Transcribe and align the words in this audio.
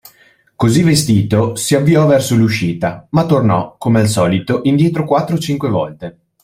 Così 0.55 0.81
vestito, 0.81 1.55
si 1.55 1.75
avviò 1.75 2.07
verso 2.07 2.35
l’uscita, 2.35 3.05
ma 3.11 3.23
tornò, 3.27 3.75
come 3.77 3.99
al 3.99 4.07
solito, 4.07 4.61
indietro 4.63 5.05
quattro 5.05 5.35
o 5.35 5.39
cinque 5.39 5.69
volte 5.69 6.17